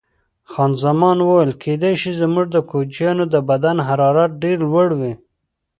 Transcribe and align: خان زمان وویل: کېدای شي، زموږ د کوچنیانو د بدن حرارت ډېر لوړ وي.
خان 0.51 0.71
زمان 0.83 1.17
وویل: 1.21 1.51
کېدای 1.63 1.93
شي، 2.01 2.11
زموږ 2.21 2.45
د 2.51 2.57
کوچنیانو 2.69 3.25
د 3.33 3.35
بدن 3.49 3.77
حرارت 3.87 4.31
ډېر 4.43 4.57
لوړ 4.71 4.89
وي. 4.99 5.13